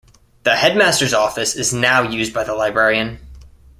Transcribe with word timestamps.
The 0.45 0.55
Headmaster's 0.55 1.13
office 1.13 1.53
is 1.55 1.75
now 1.75 2.01
used 2.01 2.33
by 2.33 2.43
the 2.43 2.55
librarian. 2.55 3.19